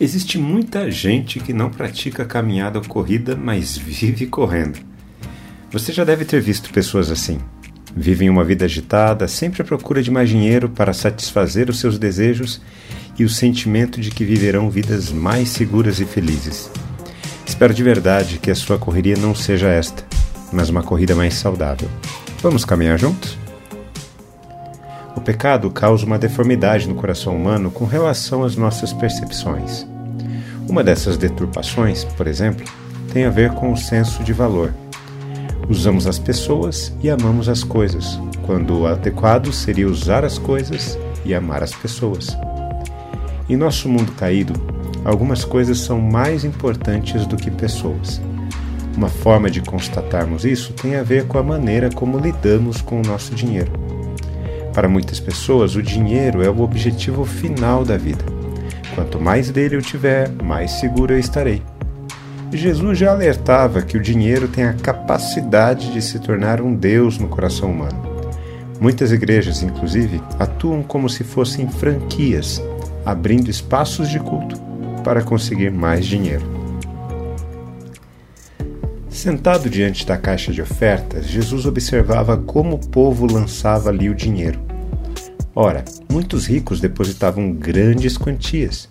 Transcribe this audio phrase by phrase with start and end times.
[0.00, 4.78] Existe muita gente que não pratica caminhada ou corrida, mas vive correndo.
[5.72, 7.38] Você já deve ter visto pessoas assim.
[7.96, 12.60] Vivem uma vida agitada, sempre à procura de mais dinheiro para satisfazer os seus desejos
[13.18, 16.70] e o sentimento de que viverão vidas mais seguras e felizes.
[17.44, 20.04] Espero de verdade que a sua correria não seja esta,
[20.52, 21.88] mas uma corrida mais saudável.
[22.40, 23.36] Vamos caminhar juntos?
[25.18, 29.84] O pecado causa uma deformidade no coração humano com relação às nossas percepções.
[30.68, 32.64] Uma dessas deturpações, por exemplo,
[33.12, 34.72] tem a ver com o senso de valor.
[35.68, 41.34] Usamos as pessoas e amamos as coisas, quando o adequado seria usar as coisas e
[41.34, 42.28] amar as pessoas.
[43.48, 44.52] Em nosso mundo caído,
[45.04, 48.20] algumas coisas são mais importantes do que pessoas.
[48.96, 53.04] Uma forma de constatarmos isso tem a ver com a maneira como lidamos com o
[53.04, 53.97] nosso dinheiro.
[54.78, 58.24] Para muitas pessoas, o dinheiro é o objetivo final da vida.
[58.94, 61.64] Quanto mais dele eu tiver, mais seguro eu estarei.
[62.52, 67.26] Jesus já alertava que o dinheiro tem a capacidade de se tornar um Deus no
[67.26, 68.00] coração humano.
[68.80, 72.62] Muitas igrejas, inclusive, atuam como se fossem franquias,
[73.04, 74.60] abrindo espaços de culto
[75.02, 76.46] para conseguir mais dinheiro.
[79.10, 84.67] Sentado diante da caixa de ofertas, Jesus observava como o povo lançava ali o dinheiro.
[85.60, 88.88] Ora, muitos ricos depositavam grandes quantias.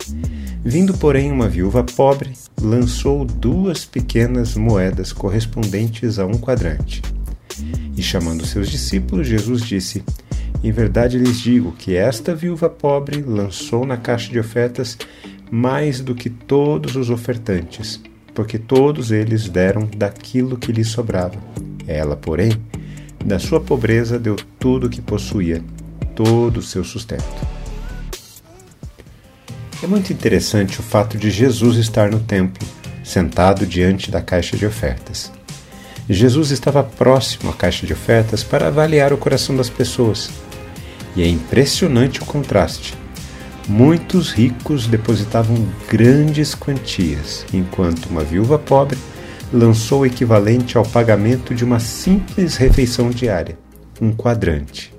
[0.65, 7.01] Vindo, porém, uma viúva pobre, lançou duas pequenas moedas correspondentes a um quadrante.
[7.95, 10.03] E chamando seus discípulos, Jesus disse:
[10.61, 14.97] Em verdade lhes digo que esta viúva pobre lançou na caixa de ofertas
[15.49, 18.01] mais do que todos os ofertantes,
[18.35, 21.39] porque todos eles deram daquilo que lhes sobrava.
[21.87, 22.51] Ela, porém,
[23.25, 25.63] da sua pobreza deu tudo o que possuía
[26.17, 27.23] todo o seu sustento.
[29.83, 32.67] É muito interessante o fato de Jesus estar no templo,
[33.03, 35.31] sentado diante da caixa de ofertas.
[36.09, 40.31] Jesus estava próximo à caixa de ofertas para avaliar o coração das pessoas.
[41.15, 42.95] E é impressionante o contraste.
[43.67, 48.97] Muitos ricos depositavam grandes quantias, enquanto uma viúva pobre
[49.53, 53.57] lançou o equivalente ao pagamento de uma simples refeição diária,
[54.01, 54.96] um quadrante.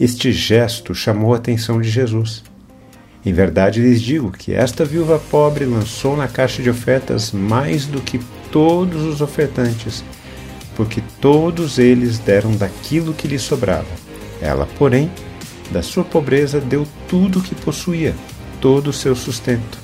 [0.00, 2.42] Este gesto chamou a atenção de Jesus.
[3.22, 8.00] Em verdade lhes digo que esta viúva pobre lançou na caixa de ofertas mais do
[8.00, 8.18] que
[8.50, 10.02] todos os ofertantes,
[10.74, 13.90] porque todos eles deram daquilo que lhe sobrava.
[14.40, 15.10] Ela, porém,
[15.70, 18.14] da sua pobreza deu tudo o que possuía,
[18.58, 19.78] todo o seu sustento.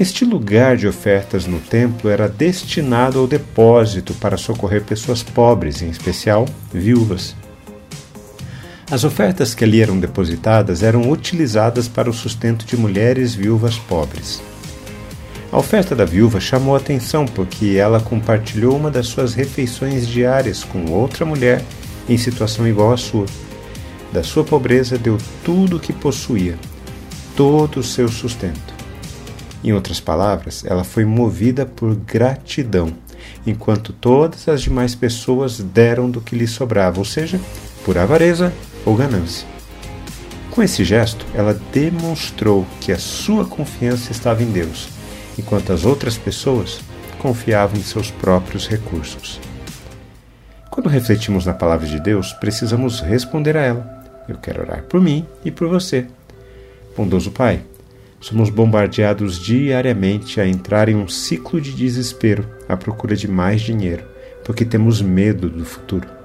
[0.00, 5.90] Este lugar de ofertas no templo era destinado ao depósito para socorrer pessoas pobres, em
[5.90, 7.36] especial viúvas.
[8.90, 14.42] As ofertas que ali eram depositadas eram utilizadas para o sustento de mulheres viúvas pobres.
[15.52, 20.90] A oferta da viúva chamou atenção porque ela compartilhou uma das suas refeições diárias com
[20.90, 21.62] outra mulher
[22.08, 23.26] em situação igual à sua.
[24.10, 26.56] Da sua pobreza deu tudo o que possuía,
[27.36, 28.72] todo o seu sustento.
[29.62, 32.94] Em outras palavras, ela foi movida por gratidão,
[33.46, 37.38] enquanto todas as demais pessoas deram do que lhe sobrava, ou seja,
[37.84, 38.50] por avareza
[38.88, 39.46] ou ganância.
[40.50, 44.88] Com esse gesto, ela demonstrou que a sua confiança estava em Deus,
[45.38, 46.80] enquanto as outras pessoas
[47.18, 49.38] confiavam em seus próprios recursos.
[50.70, 54.04] Quando refletimos na palavra de Deus, precisamos responder a ela.
[54.26, 56.06] Eu quero orar por mim e por você.
[56.96, 57.60] Bondoso Pai,
[58.20, 64.04] somos bombardeados diariamente a entrar em um ciclo de desespero à procura de mais dinheiro,
[64.44, 66.17] porque temos medo do futuro.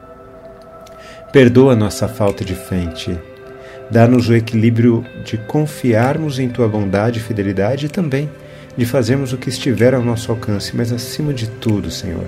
[1.33, 2.55] Perdoa nossa falta de
[2.93, 3.17] Ti.
[3.89, 8.29] Dá-nos o equilíbrio de confiarmos em Tua bondade e fidelidade e também
[8.77, 12.25] de fazermos o que estiver ao nosso alcance, mas acima de tudo, Senhor,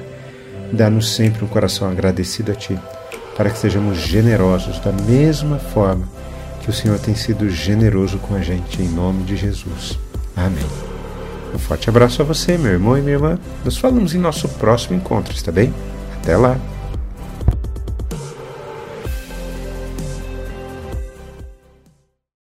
[0.72, 2.80] dá-nos sempre um coração agradecido a Ti,
[3.38, 6.10] para que sejamos generosos da mesma forma
[6.62, 10.00] que o Senhor tem sido generoso com a gente, em nome de Jesus.
[10.36, 10.66] Amém.
[11.54, 13.40] Um forte abraço a você, meu irmão e minha irmã.
[13.64, 15.72] Nos falamos em nosso próximo encontro, está bem?
[16.24, 16.60] Até lá!